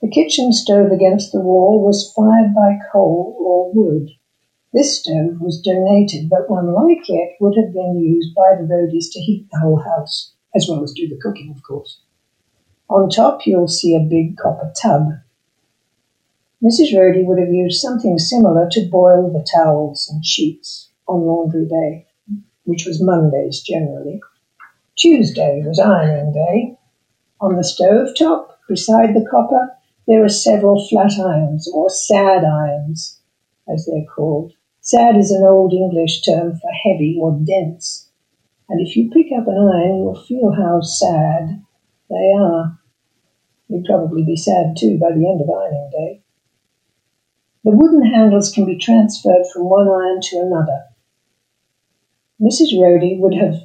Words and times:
The 0.00 0.08
kitchen 0.08 0.52
stove 0.52 0.92
against 0.92 1.32
the 1.32 1.40
wall 1.40 1.82
was 1.84 2.12
fired 2.14 2.54
by 2.54 2.78
coal 2.92 3.36
or 3.40 3.72
wood. 3.72 4.10
This 4.72 5.00
stove 5.00 5.40
was 5.40 5.60
donated, 5.60 6.28
but 6.28 6.48
one 6.48 6.72
like 6.72 7.08
it 7.08 7.36
would 7.40 7.56
have 7.56 7.72
been 7.72 7.98
used 7.98 8.32
by 8.34 8.54
the 8.54 8.62
roadies 8.62 9.10
to 9.12 9.20
heat 9.20 9.48
the 9.50 9.58
whole 9.58 9.78
house, 9.78 10.34
as 10.54 10.68
well 10.68 10.84
as 10.84 10.92
do 10.92 11.08
the 11.08 11.20
cooking, 11.20 11.50
of 11.50 11.62
course. 11.64 12.00
On 12.88 13.10
top, 13.10 13.44
you'll 13.44 13.66
see 13.66 13.96
a 13.96 14.00
big 14.00 14.36
copper 14.36 14.72
tub. 14.80 15.08
Mrs. 16.62 16.94
Roadie 16.94 17.24
would 17.24 17.38
have 17.38 17.52
used 17.52 17.80
something 17.80 18.18
similar 18.18 18.68
to 18.70 18.88
boil 18.88 19.32
the 19.32 19.46
towels 19.52 20.08
and 20.08 20.24
sheets 20.24 20.90
on 21.08 21.26
laundry 21.26 21.66
day, 21.66 22.06
which 22.64 22.86
was 22.86 23.02
Mondays 23.02 23.60
generally. 23.60 24.20
Tuesday 24.96 25.62
was 25.66 25.80
ironing 25.80 26.32
day. 26.32 26.78
On 27.40 27.56
the 27.56 27.64
stove 27.64 28.08
top, 28.16 28.60
beside 28.68 29.14
the 29.14 29.26
copper, 29.30 29.77
there 30.08 30.24
are 30.24 30.28
several 30.30 30.88
flat 30.88 31.12
irons, 31.20 31.70
or 31.72 31.90
sad 31.90 32.42
irons, 32.42 33.20
as 33.70 33.84
they're 33.84 34.06
called. 34.06 34.54
Sad 34.80 35.18
is 35.18 35.30
an 35.30 35.44
old 35.44 35.74
English 35.74 36.22
term 36.22 36.52
for 36.52 36.70
heavy 36.82 37.18
or 37.20 37.38
dense. 37.44 38.10
And 38.70 38.80
if 38.80 38.96
you 38.96 39.10
pick 39.10 39.26
up 39.38 39.46
an 39.46 39.58
iron, 39.58 39.98
you'll 39.98 40.24
feel 40.24 40.52
how 40.52 40.80
sad 40.80 41.62
they 42.08 42.32
are. 42.34 42.80
You'd 43.68 43.84
probably 43.84 44.24
be 44.24 44.34
sad 44.34 44.76
too 44.78 44.98
by 44.98 45.10
the 45.10 45.28
end 45.28 45.42
of 45.42 45.50
ironing 45.50 45.90
day. 45.92 46.22
The 47.64 47.76
wooden 47.76 48.06
handles 48.06 48.50
can 48.50 48.64
be 48.64 48.78
transferred 48.78 49.44
from 49.52 49.68
one 49.68 49.88
iron 49.88 50.22
to 50.22 50.38
another. 50.38 50.84
Mrs. 52.40 52.72
Roadie 52.80 53.20
would 53.20 53.34
have 53.34 53.56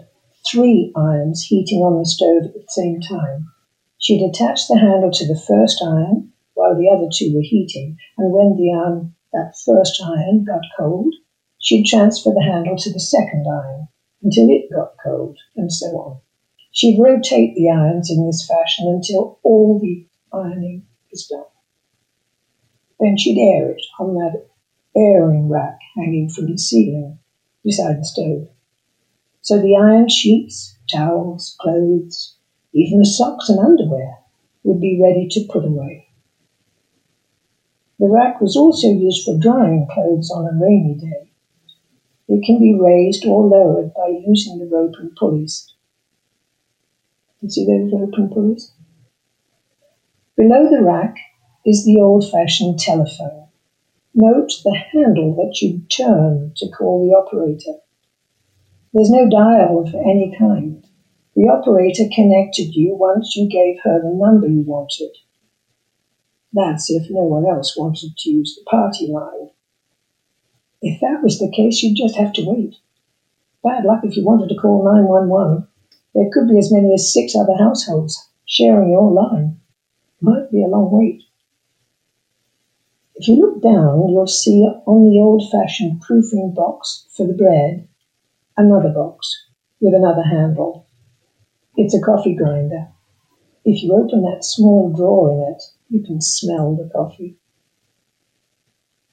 three 0.45 0.91
irons 0.93 1.43
heating 1.43 1.79
on 1.79 1.99
the 1.99 2.05
stove 2.05 2.43
at 2.43 2.53
the 2.53 2.65
same 2.67 2.99
time. 2.99 3.49
She'd 3.97 4.27
attach 4.27 4.67
the 4.67 4.77
handle 4.77 5.11
to 5.11 5.25
the 5.25 5.39
first 5.39 5.81
iron 5.81 6.32
while 6.63 6.77
the 6.77 6.87
other 6.87 7.09
two 7.13 7.35
were 7.35 7.41
heating, 7.41 7.97
and 8.17 8.31
when 8.31 8.55
the 8.55 8.71
iron, 8.71 9.13
that 9.33 9.53
first 9.65 10.01
iron 10.01 10.45
got 10.45 10.61
cold, 10.79 11.13
she'd 11.59 11.85
transfer 11.85 12.29
the 12.29 12.41
handle 12.41 12.77
to 12.77 12.93
the 12.93 13.01
second 13.01 13.45
iron 13.45 13.89
until 14.21 14.47
it 14.49 14.71
got 14.73 14.93
cold, 15.03 15.37
and 15.57 15.69
so 15.69 15.87
on. 15.87 16.21
She'd 16.71 17.01
rotate 17.01 17.53
the 17.53 17.69
irons 17.69 18.09
in 18.09 18.25
this 18.25 18.47
fashion 18.47 18.87
until 18.87 19.39
all 19.43 19.77
the 19.77 20.07
ironing 20.31 20.87
is 21.11 21.27
done. 21.27 21.43
Then 22.97 23.17
she'd 23.17 23.37
air 23.37 23.71
it 23.71 23.81
on 23.99 24.13
that 24.13 24.45
airing 24.95 25.49
rack 25.49 25.79
hanging 25.97 26.29
from 26.29 26.45
the 26.49 26.57
ceiling 26.57 27.19
beside 27.61 27.99
the 27.99 28.05
stove. 28.05 28.47
So 29.41 29.61
the 29.61 29.75
iron 29.75 30.07
sheets, 30.07 30.77
towels, 30.89 31.57
clothes, 31.59 32.37
even 32.73 32.99
the 32.99 33.05
socks 33.05 33.49
and 33.49 33.59
underwear 33.59 34.19
would 34.63 34.79
be 34.79 35.01
ready 35.03 35.27
to 35.31 35.51
put 35.51 35.65
away. 35.65 36.07
The 37.99 38.09
rack 38.09 38.41
was 38.41 38.55
also 38.55 38.87
used 38.87 39.23
for 39.23 39.37
drying 39.37 39.87
clothes 39.91 40.31
on 40.31 40.47
a 40.47 40.59
rainy 40.59 40.95
day. 40.95 41.31
It 42.27 42.43
can 42.45 42.59
be 42.59 42.73
raised 42.73 43.25
or 43.25 43.45
lowered 43.45 43.93
by 43.93 44.07
using 44.25 44.57
the 44.57 44.65
rope 44.65 44.95
and 44.99 45.15
pulleys. 45.15 45.73
You 47.41 47.49
see 47.49 47.65
those 47.65 47.91
rope 47.93 48.13
and 48.17 48.31
pulleys? 48.31 48.73
Below 50.35 50.69
the 50.69 50.81
rack 50.81 51.15
is 51.65 51.85
the 51.85 51.99
old 52.01 52.29
fashioned 52.29 52.79
telephone. 52.79 53.47
Note 54.15 54.51
the 54.63 54.75
handle 54.75 55.35
that 55.35 55.61
you 55.61 55.81
turn 55.89 56.53
to 56.57 56.69
call 56.69 57.07
the 57.07 57.15
operator. 57.15 57.79
There's 58.93 59.09
no 59.09 59.29
dial 59.29 59.79
of 59.79 59.93
any 59.95 60.35
kind. 60.37 60.85
The 61.35 61.49
operator 61.49 62.03
connected 62.13 62.75
you 62.75 62.95
once 62.95 63.35
you 63.35 63.49
gave 63.49 63.81
her 63.83 64.01
the 64.01 64.13
number 64.13 64.47
you 64.47 64.61
wanted. 64.61 65.15
That's 66.53 66.89
if 66.89 67.09
no 67.09 67.21
one 67.21 67.45
else 67.45 67.75
wanted 67.75 68.15
to 68.17 68.29
use 68.29 68.55
the 68.55 68.63
party 68.69 69.07
line. 69.07 69.49
If 70.81 71.01
that 71.01 71.23
was 71.23 71.39
the 71.39 71.51
case, 71.51 71.81
you'd 71.81 71.97
just 71.97 72.15
have 72.17 72.33
to 72.33 72.45
wait. 72.45 72.75
Bad 73.63 73.85
luck 73.85 74.01
if 74.03 74.15
you 74.15 74.25
wanted 74.25 74.49
to 74.49 74.59
call 74.59 74.83
911. 74.83 75.67
There 76.13 76.29
could 76.31 76.47
be 76.47 76.59
as 76.59 76.71
many 76.71 76.93
as 76.93 77.11
six 77.11 77.35
other 77.35 77.55
households 77.57 78.29
sharing 78.45 78.91
your 78.91 79.11
line. 79.11 79.59
Might 80.21 80.51
be 80.51 80.61
a 80.61 80.67
long 80.67 80.91
wait. 80.91 81.23
If 83.15 83.27
you 83.27 83.35
look 83.35 83.63
down, 83.63 84.09
you'll 84.09 84.27
see 84.27 84.67
on 84.85 85.09
the 85.09 85.19
old 85.19 85.49
fashioned 85.49 86.01
proofing 86.01 86.53
box 86.53 87.07
for 87.15 87.25
the 87.25 87.33
bread 87.33 87.87
another 88.57 88.89
box 88.89 89.45
with 89.79 89.93
another 89.93 90.23
handle. 90.23 90.85
It's 91.75 91.95
a 91.95 92.01
coffee 92.01 92.35
grinder. 92.35 92.89
If 93.65 93.81
you 93.81 93.93
open 93.93 94.21
that 94.23 94.43
small 94.43 94.93
drawer 94.93 95.31
in 95.31 95.53
it, 95.53 95.63
you 95.93 96.01
can 96.01 96.19
smell 96.19 96.75
the 96.75 96.89
coffee. 96.89 97.37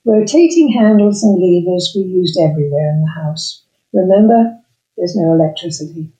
Rotating 0.07 0.73
handles 0.73 1.23
and 1.23 1.37
levers 1.39 1.93
were 1.95 2.03
used 2.03 2.39
everywhere 2.41 2.91
in 2.91 3.03
the 3.03 3.21
house. 3.23 3.63
Remember, 3.93 4.59
there's 4.97 5.15
no 5.15 5.35
electricity. 5.35 6.11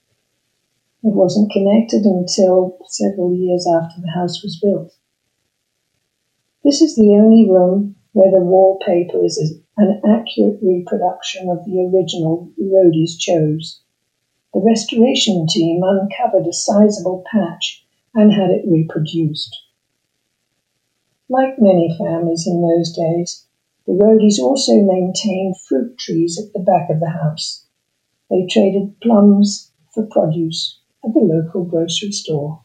It 1.03 1.15
wasn't 1.15 1.51
connected 1.51 2.05
until 2.05 2.77
several 2.89 3.35
years 3.35 3.67
after 3.67 4.03
the 4.03 4.11
house 4.11 4.43
was 4.43 4.61
built. 4.61 4.93
This 6.63 6.83
is 6.83 6.95
the 6.95 7.17
only 7.17 7.51
room 7.51 7.97
where 8.13 8.31
the 8.31 8.45
wallpaper 8.45 9.25
is 9.25 9.39
an 9.79 10.03
accurate 10.07 10.59
reproduction 10.61 11.49
of 11.49 11.65
the 11.65 11.81
original 11.81 12.51
the 12.59 13.17
chose. 13.17 13.81
The 14.53 14.61
restoration 14.61 15.47
team 15.49 15.81
uncovered 15.83 16.47
a 16.47 16.53
sizable 16.53 17.25
patch 17.33 17.87
and 18.15 18.31
had 18.31 18.51
it 18.51 18.69
reproduced. 18.69 19.57
Like 21.31 21.61
many 21.61 21.97
families 21.97 22.45
in 22.45 22.61
those 22.61 22.93
days, 22.93 23.47
the 23.87 23.93
roadies 23.93 24.41
also 24.43 24.83
maintained 24.83 25.55
fruit 25.61 25.97
trees 25.97 26.37
at 26.37 26.53
the 26.53 26.59
back 26.59 26.91
of 26.91 26.99
the 26.99 27.11
house. 27.11 27.67
They 28.29 28.49
traded 28.51 29.01
plums 29.01 29.71
for 29.95 30.07
produce 30.07 30.81
at 31.05 31.15
the 31.15 31.21
local 31.21 31.63
grocery 31.63 32.11
store. 32.11 32.65